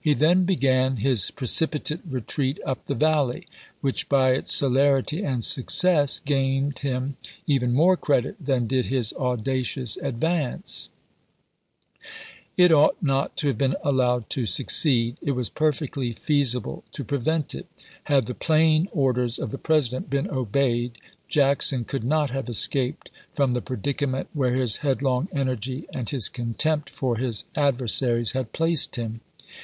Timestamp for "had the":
18.04-18.34